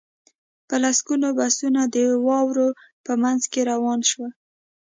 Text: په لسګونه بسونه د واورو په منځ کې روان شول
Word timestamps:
په 0.67 0.75
لسګونه 0.83 1.27
بسونه 1.37 1.81
د 1.93 1.95
واورو 2.27 2.67
په 3.05 3.13
منځ 3.23 3.41
کې 3.51 3.61
روان 3.71 3.99
شول 4.09 4.31